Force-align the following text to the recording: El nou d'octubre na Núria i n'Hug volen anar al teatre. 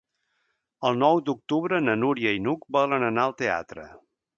El 0.89 0.97
nou 1.03 1.21
d'octubre 1.29 1.83
na 1.85 1.97
Núria 2.03 2.35
i 2.39 2.43
n'Hug 2.47 2.67
volen 2.79 3.11
anar 3.13 3.29
al 3.31 3.41
teatre. 3.45 3.91